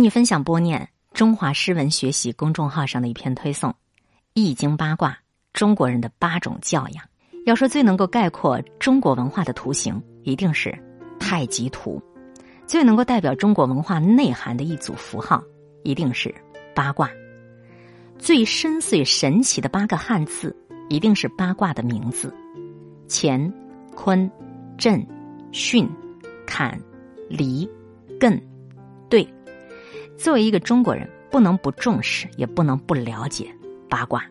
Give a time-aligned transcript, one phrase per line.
[0.00, 3.70] 你分享播念中华诗文学习公众号上的一篇推送，
[4.32, 5.18] 《易经八卦：
[5.52, 7.04] 中国人的八种教养》。
[7.46, 10.72] 要说最能够概括中国文化的图形，一定是
[11.18, 12.00] 太极图；
[12.64, 15.42] 最能够代表中国文化内涵的一组符号，
[15.82, 16.32] 一定是
[16.74, 17.08] 八卦；
[18.18, 20.54] 最深邃神奇的八个汉字，
[20.88, 22.32] 一定是八卦的名字：
[23.08, 23.52] 乾、
[23.96, 24.30] 坤、
[24.76, 25.04] 震、
[25.50, 25.88] 巽、
[26.46, 26.80] 坎、
[27.28, 27.68] 离、
[28.20, 28.40] 艮、
[29.08, 29.26] 兑。
[30.18, 33.54] 作为一个中国人，不能不重视，也不能不了解
[33.88, 34.24] 八卦。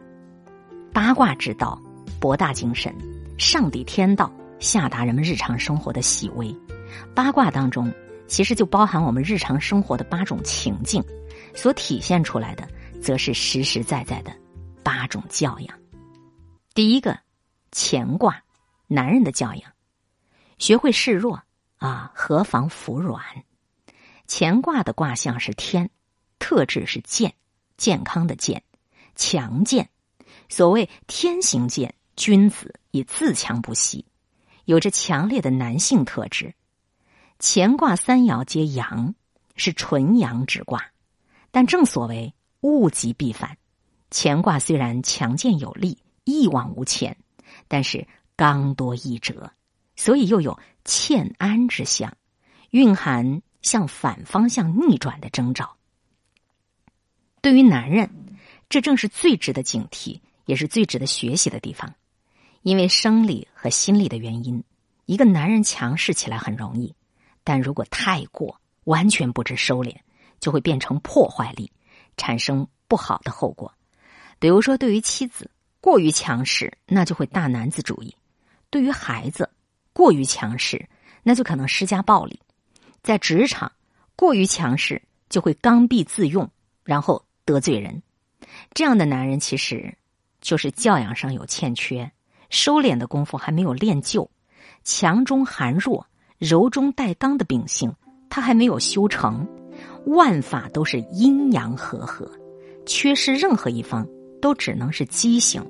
[0.94, 1.82] 八卦之道
[2.20, 2.94] 博大精深，
[3.38, 4.30] 上抵天道，
[4.60, 6.54] 下达人们日常生活的细微。
[7.16, 7.90] 八卦当中，
[8.28, 11.02] 其实就包含我们日常生活的八种情境，
[11.56, 12.68] 所体现出来的，
[13.02, 14.32] 则是实实在在的
[14.84, 15.80] 八种教养。
[16.74, 17.18] 第一个，
[17.72, 18.44] 乾卦，
[18.88, 19.72] 男人的教养，
[20.58, 21.42] 学会示弱
[21.78, 23.24] 啊，何妨服软。
[24.28, 25.90] 乾卦的卦象是天，
[26.38, 27.34] 特质是健，
[27.78, 28.62] 健康的健，
[29.16, 29.90] 强健。
[30.50, 34.06] 所谓天行健，君子以自强不息，
[34.66, 36.54] 有着强烈的男性特质。
[37.40, 39.16] 乾卦三爻皆阳，
[39.56, 40.92] 是纯阳之卦。
[41.52, 43.58] 但正所谓物极必反，
[44.12, 47.18] 乾卦虽然强健有力，一往无前，
[47.70, 49.52] 但是刚多易折，
[49.96, 52.18] 所以又有欠安之象，
[52.72, 53.42] 蕴含。
[53.68, 55.76] 向反方向逆转的征兆。
[57.42, 58.10] 对于男人，
[58.70, 61.94] 这正是最值得警惕，也是最值得学习的地方。
[62.64, 64.64] 因为生理和心理的原因，
[65.06, 66.96] 一个男人强势起来很容易，
[67.44, 69.96] 但如果太过，完全不知收敛，
[70.40, 71.72] 就会变成破坏力，
[72.18, 73.74] 产生不好的后果。
[74.40, 78.12] 比如说，对于妻子过于强势，那就会大男子主义；
[78.70, 79.50] 对于孩子
[79.94, 80.90] 过于强势，
[81.24, 82.40] 那就可能施加暴力。
[83.08, 83.72] 在职场
[84.18, 86.52] 过于强势，就会刚愎自用，
[86.84, 88.04] 然后得罪人。
[88.74, 89.96] 这样的男人其实
[90.42, 92.12] 就是教养上有欠缺，
[92.50, 94.30] 收敛的功夫还没有练就，
[94.84, 96.06] 强中含弱、
[96.38, 97.96] 柔中带刚的秉性
[98.30, 99.48] 他还没有修成。
[100.08, 102.30] 万法都是阴阳和合，
[102.86, 104.06] 缺失任何一方
[104.42, 105.66] 都只能是畸形。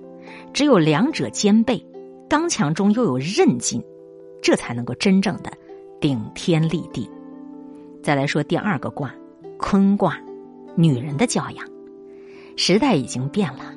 [0.55, 1.85] 只有两者兼备，
[2.27, 3.79] 刚强中又有韧劲，
[4.41, 5.55] 这才能够真正的
[6.01, 7.07] 顶天立地。
[8.07, 9.13] 再来说第二个卦，
[9.59, 10.17] 坤卦，
[10.77, 11.67] 女人的教养。
[12.55, 13.73] 时代已经变了，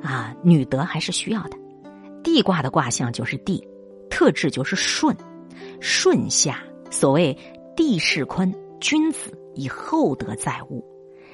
[0.00, 1.58] 啊，女德还是需要的。
[2.22, 3.60] 地卦的卦象就是地，
[4.08, 5.16] 特质就是顺，
[5.80, 6.62] 顺下。
[6.92, 7.36] 所谓
[7.74, 10.84] 地势坤，君子以厚德载物，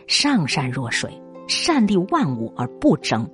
[0.07, 1.13] 上善若水，
[1.49, 3.29] 善利万物而不争。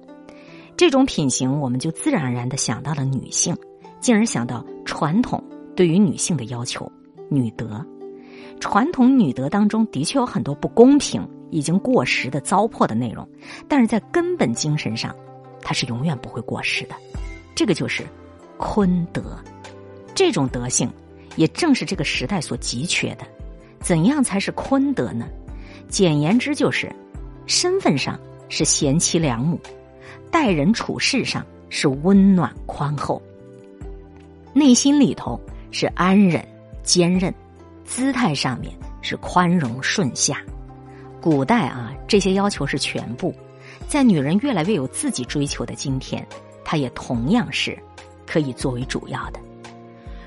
[0.77, 3.57] 这种品行，我们就自然而然的想到了女性，
[4.01, 5.41] 进而想到传统
[5.77, 6.91] 对于女性的要求，
[7.31, 7.81] 女德。
[8.65, 13.29] 传统女德当中的确有很多不公平、已经过时的糟粕的内容，
[13.69, 15.15] 但是在根本精神上，
[15.61, 16.95] 它是永远不会过时的。
[17.55, 18.03] 这个就是
[18.57, 19.39] 坤德，
[20.15, 20.91] 这种德性
[21.37, 23.27] 也正是这个时代所急缺的。
[23.81, 25.29] 怎样才是坤德呢？
[25.91, 26.91] 简言之，就是
[27.45, 29.61] 身份上是贤妻良母，
[30.31, 33.21] 待人处事上是温暖宽厚，
[34.55, 35.39] 内心里头
[35.71, 36.43] 是安忍
[36.83, 37.33] 坚韧。
[37.84, 38.72] 姿态上面
[39.03, 40.41] 是宽容顺下，
[41.21, 43.34] 古代啊这些要求是全部，
[43.87, 46.27] 在女人越来越有自己追求的今天，
[46.65, 47.78] 它也同样是
[48.27, 49.39] 可以作为主要的。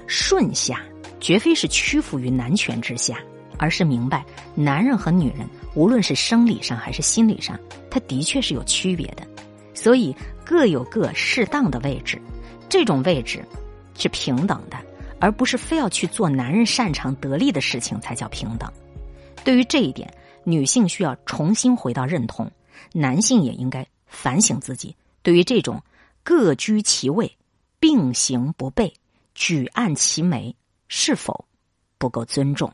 [0.05, 0.81] 顺下
[1.19, 3.17] 绝非是屈服于男权之下，
[3.57, 4.23] 而是明白
[4.55, 7.59] 男人和女人无论是生理上还是心理上，
[7.89, 9.27] 他的确是有区别的，
[9.73, 10.15] 所以
[10.45, 12.21] 各有各适当的位置，
[12.69, 13.43] 这种位置
[13.97, 14.77] 是平等的。
[15.19, 18.71] 而不是非要去做男人擅长得力的事情才叫平等。
[19.43, 20.13] 对于这一点，
[20.43, 22.51] 女性需要重新回到认同，
[22.93, 24.95] 男性也应该反省自己。
[25.21, 25.83] 对于这种
[26.23, 27.37] 各居其位、
[27.79, 28.93] 并行不悖、
[29.35, 30.55] 举案齐眉，
[30.87, 31.45] 是否
[31.97, 32.73] 不够尊重？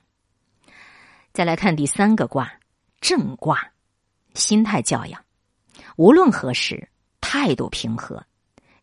[1.32, 2.54] 再来看第三个卦，
[3.02, 3.72] 正卦，
[4.36, 5.24] 心态教养。
[5.96, 6.90] 无论何时，
[7.22, 8.24] 态度平和。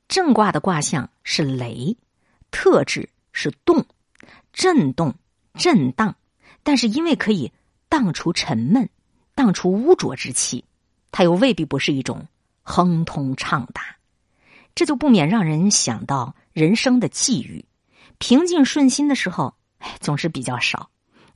[0.08, 1.96] 正卦的卦象是雷，
[2.50, 3.08] 特质。
[3.32, 3.84] 是动，
[4.52, 5.14] 震动，
[5.54, 6.16] 震荡，
[6.62, 7.52] 但是因为可以
[7.88, 8.88] 荡除沉闷，
[9.34, 10.64] 荡除污浊之气，
[11.12, 12.26] 它又未必不是一种
[12.62, 13.96] 亨通畅达，
[14.74, 17.64] 这就不免让人想到人生的际遇。
[18.18, 20.90] 平静顺心的时候，哎，总是比较少；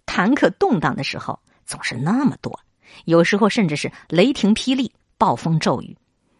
[0.05, 2.61] 坎坷动荡的时候，总是那么多。
[3.07, 5.97] 有时候甚至是雷霆霹雳、暴风骤雨。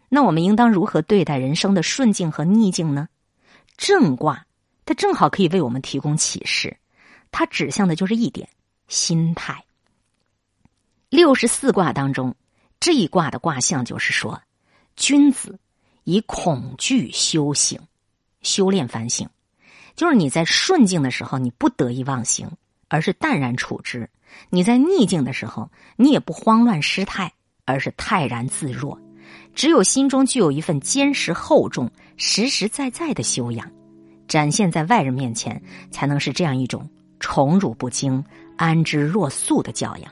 [0.07, 3.09] 那我们应当如何对待人生的顺境和逆境呢？
[3.75, 4.44] 正卦。
[4.85, 6.77] 它正好可以为我们提供启示，
[7.31, 8.47] 它指向的就是一点：
[8.87, 9.63] 心态。
[11.09, 12.35] 六十四卦当中，
[12.79, 14.41] 这一卦的卦象就是说，
[14.95, 15.59] 君子
[16.03, 17.79] 以恐惧修行，
[18.41, 19.27] 修炼反省，
[19.95, 22.49] 就是你在顺境的时候，你不得意忘形，
[22.87, 24.07] 而是淡然处之；
[24.49, 27.31] 你在逆境的时候，你也不慌乱失态，
[27.65, 28.99] 而是泰然自若。
[29.55, 33.71] 只有心中具有一份坚实厚重、实实在在的修养，
[34.27, 35.61] 展现在外人面前，
[35.91, 36.89] 才能是这样一种
[37.19, 38.23] 宠辱不惊、
[38.57, 40.11] 安之若素的教养，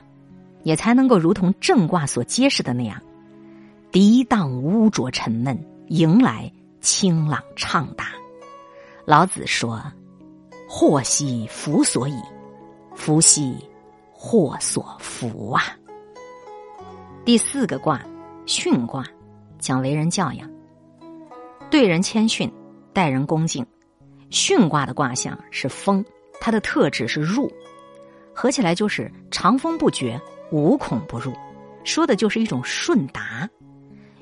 [0.62, 3.00] 也才能够如同正卦所揭示的那样，
[3.92, 5.58] 涤荡污浊沉闷，
[5.88, 6.50] 迎来
[6.80, 8.08] 清朗畅达。
[9.04, 9.82] 老子说
[10.68, 12.16] ：“祸兮福所倚，
[12.94, 13.56] 福兮
[14.12, 15.62] 祸所伏啊。”
[17.24, 18.00] 第四个卦，
[18.46, 19.04] 巽卦。
[19.60, 20.50] 讲为人教养，
[21.70, 22.52] 对人谦逊，
[22.92, 23.64] 待人恭敬。
[24.30, 26.04] 巽卦的卦象是风，
[26.40, 27.50] 它的特质是入，
[28.34, 31.32] 合起来就是长风不绝，无孔不入，
[31.84, 33.48] 说的就是一种顺达。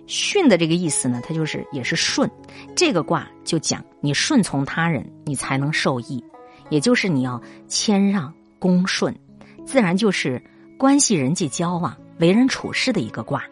[0.06, 2.30] 巽的这个意思呢，它就是也是顺。
[2.74, 6.22] 这个卦就讲你顺从他人，你才能受益，
[6.68, 9.16] 也就是你要谦让恭顺，
[9.64, 10.42] 自然就是
[10.76, 13.42] 关系人际交往、为人处事的一个卦。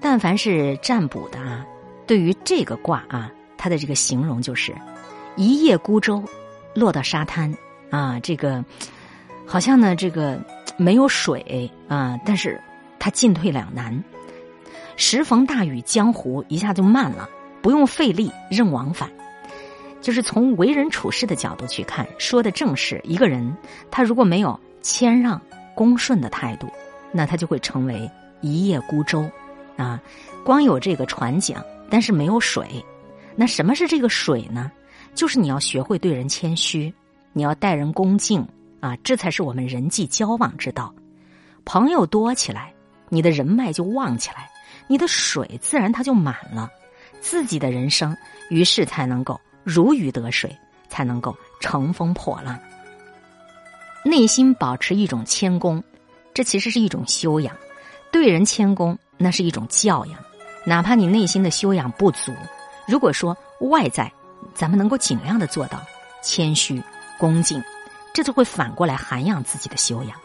[0.00, 1.64] 但凡是占卜的啊，
[2.06, 4.74] 对于这个卦啊，它的这个形容就是
[5.36, 6.24] 一叶孤舟
[6.74, 7.54] 落到沙滩
[7.90, 8.64] 啊，这个
[9.46, 10.40] 好像呢，这个
[10.76, 12.60] 没有水啊，但是
[12.98, 14.02] 他进退两难。
[14.96, 17.28] 时逢大雨，江湖一下就慢了，
[17.60, 19.10] 不用费力，任往返。
[20.00, 23.54] 就是从为人处事的角度去看，说的正是一个人，
[23.90, 25.40] 他如果没有谦让、
[25.74, 26.68] 恭顺的态度，
[27.12, 28.10] 那他就会成为
[28.40, 29.28] 一叶孤舟。
[29.76, 30.00] 啊，
[30.44, 32.82] 光有这个船桨，但是没有水。
[33.34, 34.72] 那什么是这个水呢？
[35.16, 36.92] 就是你要学会对人谦虚，
[37.32, 38.46] 你要待人恭敬
[38.78, 40.94] 啊，这才是我们人际交往之道。
[41.64, 42.72] 朋友多起来，
[43.08, 44.48] 你的人脉就旺起来，
[44.86, 46.70] 你的水自然它就满了，
[47.20, 48.16] 自己的人生
[48.50, 50.56] 于是才能够如鱼得水，
[50.88, 52.56] 才能够乘风破浪。
[54.04, 55.82] 内心保持一种谦恭，
[56.32, 57.56] 这其实是一种修养，
[58.12, 58.96] 对人谦恭。
[59.18, 60.20] 那是一种教养，
[60.66, 62.34] 哪怕你内心的修养不足，
[62.86, 64.12] 如果说外在，
[64.56, 65.80] 咱们能够尽量的做到
[66.22, 66.82] 谦虚、
[67.18, 67.62] 恭敬，
[68.14, 70.18] 这就会反过来涵养自己的修养。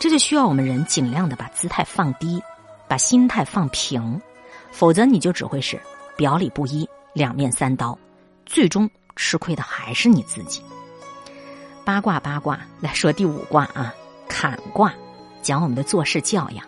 [0.00, 2.42] 这就需要我们人尽量的把姿态放低，
[2.88, 4.18] 把心态放平，
[4.72, 5.78] 否则你就只会是
[6.16, 7.96] 表里不一、两面三刀，
[8.46, 10.62] 最终吃亏的还是你自己。
[11.84, 13.92] 八卦八卦来说第五卦啊，
[14.26, 14.94] 坎卦，
[15.42, 16.64] 讲我们的做事教养。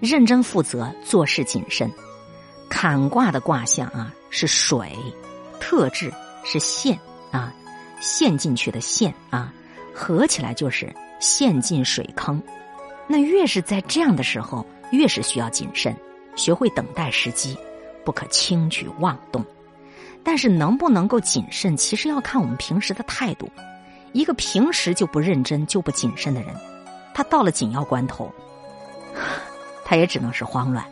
[0.00, 1.90] 认真负责，做事谨慎。
[2.68, 4.96] 坎卦的卦象啊是水，
[5.60, 6.12] 特质
[6.44, 6.98] 是陷
[7.30, 7.52] 啊，
[8.00, 9.52] 陷进去的陷啊，
[9.94, 12.42] 合起来就是陷进水坑。
[13.06, 15.94] 那越是在这样的时候，越是需要谨慎，
[16.36, 17.56] 学会等待时机，
[18.04, 19.44] 不可轻举妄动。
[20.22, 23.48] 但是能不能够谨慎，其实要看我们平时的态度。
[24.12, 26.54] 一个平时就不认真、就不谨慎的人，
[27.14, 28.30] 他到了紧要关头。
[29.84, 30.84] 他也只能是慌乱，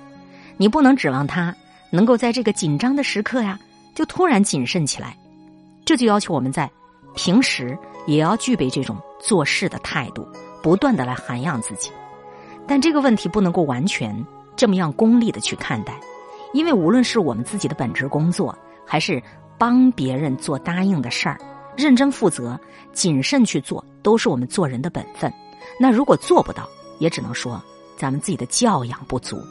[0.56, 1.54] 你不能指望他
[1.90, 3.58] 能够在这个紧张的时刻呀，
[3.96, 5.16] 就突然谨慎起来。
[5.84, 6.70] 这就要求我们在
[7.16, 7.76] 平时
[8.06, 10.24] 也要具备这种做事的态度，
[10.62, 11.90] 不断的来涵养自己。
[12.66, 14.14] 但这个问题不能够完全
[14.54, 15.98] 这么样功利的去看待，
[16.52, 19.20] 因为无论是我们自己的本职工作，还是
[19.58, 21.40] 帮别人做答应的事儿，
[21.76, 22.56] 认真负责、
[22.92, 25.32] 谨慎去做，都是我们做人的本分。
[25.80, 27.60] 那如果做不到，也只能说。
[27.98, 29.42] 咱们自己的教养不足，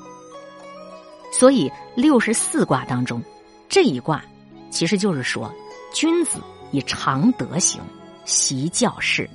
[1.31, 3.19] 所以六十四卦当中
[3.67, 4.23] 这一卦，
[4.75, 5.49] 其实就是说，
[5.93, 6.37] 君子
[6.71, 7.81] 以常德行，
[8.25, 9.29] 习教事，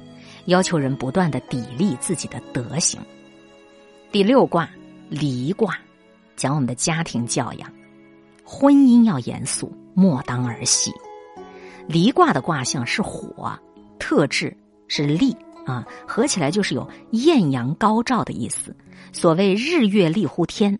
[0.44, 3.00] 要求人不断的砥砺自己的德行。
[4.12, 4.68] 第六卦
[5.09, 5.75] 离卦，
[6.37, 7.73] 讲我们的家庭教养，
[8.44, 10.92] 婚姻要严肃，莫当儿戏。
[11.88, 13.59] 离卦的卦象是火，
[13.99, 14.54] 特质
[14.88, 15.35] 是利。
[15.64, 18.76] 啊，合起来就是有艳阳高照的意思。
[19.11, 20.78] 所谓日月丽乎天，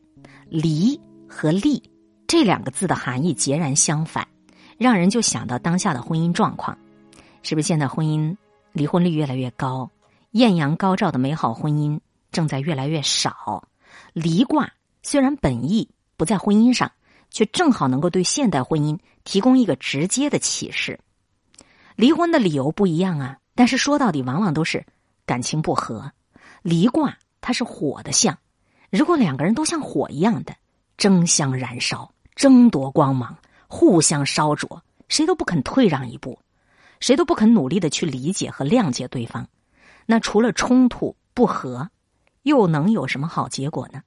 [0.51, 1.83] 离和丽
[2.27, 4.27] 这两个字的含义截然相反，
[4.81, 6.79] 让人就想到当下的婚姻状况，
[7.43, 8.35] 是不是现在婚姻
[8.73, 9.91] 离婚率越来越高，
[10.31, 12.01] 艳阳高照的美好婚姻
[12.33, 13.69] 正在越来越少？
[14.15, 14.73] 离卦
[15.03, 16.93] 虽然本意不在婚姻上，
[17.29, 20.99] 却正好能够对现代婚姻提供一个直接的启示。
[21.95, 23.37] 离婚的理由不一样啊。
[23.55, 24.87] 但是说到底，往往都是
[25.27, 26.11] 感情不和。
[26.63, 28.39] 离卦它是火的象，
[28.89, 30.57] 如果两个人都像火一样的
[30.97, 33.37] 争相燃烧、争夺光芒、
[33.73, 36.37] 互相烧灼，谁都不肯退让一步，
[36.99, 39.49] 谁都不肯努力的去理解和谅解对方，
[40.07, 41.89] 那除了冲突不和，
[42.43, 44.03] 又能有什么好结果呢？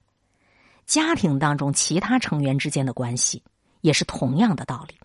[0.86, 3.41] 家庭当中其他成员之间的关系
[3.79, 5.00] 也是同样的道理。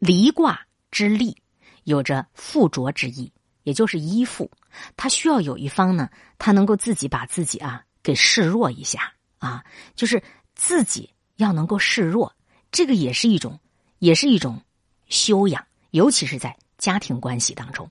[0.00, 0.60] 离卦
[0.90, 1.36] 之利
[1.84, 3.32] 有着附着之意，
[3.62, 4.50] 也就是依附。
[4.96, 10.20] 他需要有一方呢，他能够自己把自己啊给示弱一下啊，就是
[10.56, 12.34] 自己要能够示弱，
[12.70, 13.58] 这个也是一种，
[13.98, 14.60] 也是一种
[15.08, 17.90] 修养，尤其是在家庭关系当中。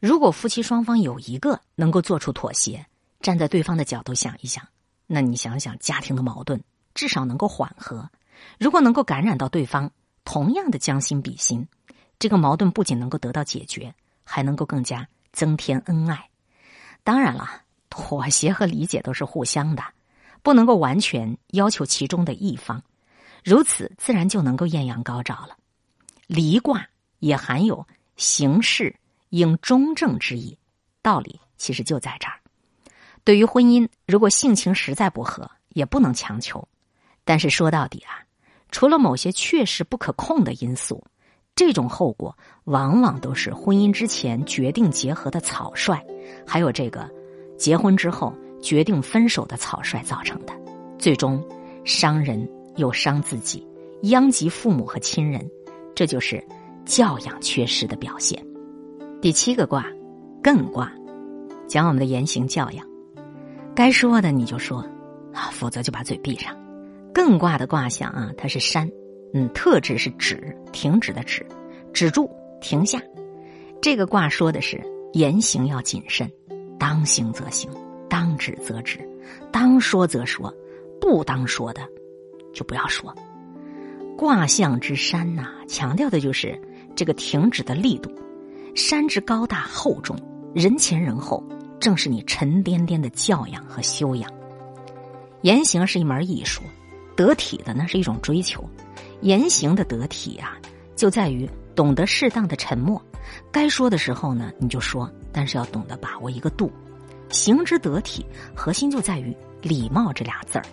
[0.00, 2.86] 如果夫妻双方有一个能够做出妥协，
[3.20, 4.66] 站在对方的角度想一想，
[5.06, 6.62] 那你想想家庭的矛盾
[6.94, 8.08] 至少能够缓和。
[8.58, 9.90] 如果能够感染到对方，
[10.24, 11.66] 同样的将心比心，
[12.18, 15.06] 这个矛盾不仅能够得到解决，还能够更加。
[15.32, 16.30] 增添恩爱，
[17.02, 19.82] 当然了，妥协和理解都是互相的，
[20.44, 22.80] 不能够完全要求其中的一方，
[23.44, 25.56] 如此自然就能够艳阳高照了。
[26.26, 26.84] 离卦
[27.20, 27.86] 也含有
[28.16, 28.92] 行事
[29.28, 30.58] 应中正之意，
[31.02, 32.40] 道理其实就在这儿。
[33.22, 36.66] 对于婚姻，如果性情实在不合，也不能强求。
[37.24, 38.24] 但是说到底啊，
[38.70, 41.04] 除了某些确实不可控的因素。
[41.56, 46.04] 这种后果往往都是婚姻之前决定结合的草率，
[46.44, 47.08] 还有这个
[47.56, 50.52] 结婚之后决定分手的草率造成的，
[50.98, 51.40] 最终
[51.84, 52.44] 伤人
[52.76, 53.66] 又伤自己，
[54.02, 55.48] 殃及父母和亲人，
[55.94, 56.42] 这就是
[56.84, 58.44] 教养缺失的表现。
[59.20, 59.86] 第七个卦，
[60.42, 60.92] 艮卦，
[61.66, 62.86] 讲我们的言行教养，
[63.74, 64.78] 该说的你就说
[65.32, 66.54] 啊，否则就把嘴闭上。
[67.14, 68.90] 艮卦的卦象啊，它是山。
[69.36, 71.44] 嗯，特质是止，停止的止，
[71.92, 73.02] 止住，停下。
[73.82, 74.80] 这个卦说的是
[75.12, 76.30] 言行要谨慎，
[76.78, 77.68] 当行则行，
[78.08, 79.00] 当止则止，
[79.50, 80.54] 当说则说，
[81.00, 81.82] 不当说的
[82.54, 83.14] 就不要说。
[84.16, 86.58] 卦象之山呐，强调的就是
[86.94, 88.10] 这个停止的力度。
[88.74, 90.16] 山之高大厚重，
[90.54, 91.42] 人前人后，
[91.80, 94.30] 正是你沉甸甸的教养和修养。
[95.42, 96.62] 言行是一门艺术，
[97.14, 98.64] 得体的那是一种追求。
[99.20, 100.56] 言行的得体啊，
[100.96, 103.00] 就在于懂得适当的沉默，
[103.50, 106.70] 该说的时候呢，你就说，但是要懂得把握一个度。
[107.30, 110.64] 行之得体，核心就在于礼貌这俩字儿。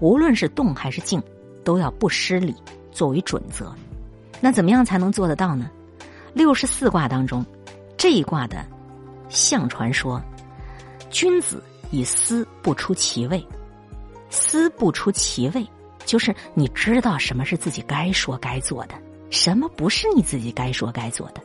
[0.00, 1.22] 无论是动还是静，
[1.64, 2.54] 都要不失礼
[2.92, 3.74] 作为准则。
[4.40, 5.70] 那怎么样才能做得到呢？
[6.32, 7.44] 六十四卦当中，
[7.96, 8.64] 这一卦的
[9.28, 10.20] 相传说，
[11.10, 13.46] 君子以思不出其位，
[14.30, 15.66] 思不出其位。
[16.04, 18.94] 就是你知道什么是自己该说该做的，
[19.30, 21.40] 什么不是你自己该说该做的，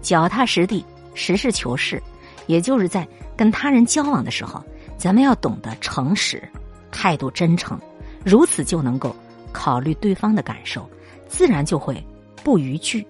[0.00, 2.02] 脚踏实地，实事求是。
[2.46, 4.64] 也就是在跟他人交往的时候，
[4.96, 6.42] 咱们要懂得诚实，
[6.90, 7.78] 态度真诚，
[8.24, 9.14] 如此就能够
[9.52, 10.88] 考虑对方的感受，
[11.28, 12.04] 自然就会
[12.44, 13.06] 不逾矩。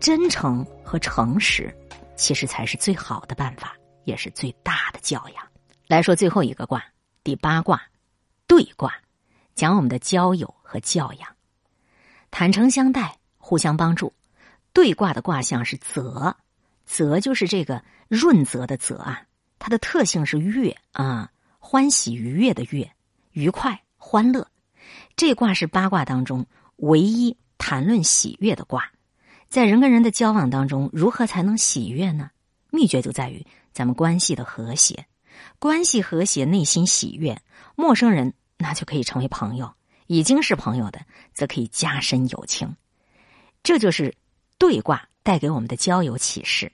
[0.00, 1.74] 真诚和诚实，
[2.16, 5.44] 其实才是最好的办法，也是最大的教养。
[5.86, 6.84] 来说最后一个卦，
[7.24, 7.82] 第八卦，
[8.46, 8.94] 对卦。
[9.54, 11.28] 讲我们的交友和教养，
[12.30, 14.12] 坦诚相待，互相帮助。
[14.72, 16.36] 对卦的卦象是泽，
[16.86, 19.24] 泽就是这个润泽的泽啊，
[19.58, 22.88] 它的特性是悦啊，欢喜愉悦的悦，
[23.32, 24.48] 愉快欢乐。
[25.16, 28.90] 这卦是八卦当中唯一谈论喜悦的卦。
[29.50, 32.30] 在人跟人的交往当中，如何才能喜悦呢？
[32.70, 35.06] 秘诀就在于咱们关系的和谐，
[35.58, 37.40] 关系和谐，内心喜悦，
[37.76, 38.32] 陌生人。
[38.60, 39.72] 那就可以成为朋友，
[40.08, 41.00] 已经是朋友的，
[41.32, 42.74] 则可以加深友情。
[43.62, 44.16] 这就是
[44.58, 46.72] 对卦带给我们的交友启示。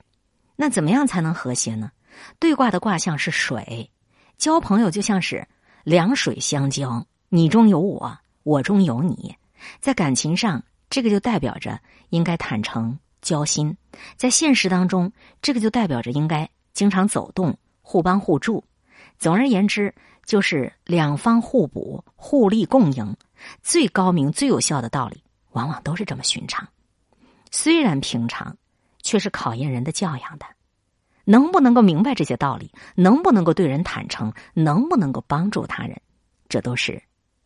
[0.57, 1.93] 那怎么样才能和谐呢？
[2.39, 3.91] 对卦的卦象是水，
[4.39, 5.47] 交朋友就像是
[5.83, 9.35] 两水相交，你中有我，我中有你。
[9.81, 13.75] 在感情上，这个就代表着应该坦诚交心；
[14.15, 15.11] 在现实当中，
[15.43, 18.63] 这个就代表着应该经常走动，互帮互助。
[19.19, 19.93] 总而言之。
[20.25, 23.15] 就是两方互补、互利共赢，
[23.63, 26.67] 最高明、最有效的道理，往往都是这么寻常。
[27.51, 28.57] 虽然平常，
[29.03, 30.47] 却是考验人的教养的。
[31.27, 32.71] 能不能够明白这些道理？
[32.95, 34.33] 能不能够对人坦诚？
[34.55, 36.01] 能不能够帮助他人？
[36.49, 37.03] 这都是